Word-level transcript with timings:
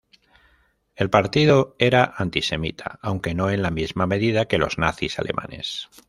El 0.95 1.11
partido 1.11 1.75
era 1.77 2.15
antisemita, 2.17 2.97
aunque 3.03 3.35
no 3.35 3.51
en 3.51 3.61
la 3.61 3.69
misma 3.69 4.07
medida 4.07 4.47
que 4.47 4.57
los 4.57 4.79
nazis 4.79 5.19
alemanes. 5.19 5.89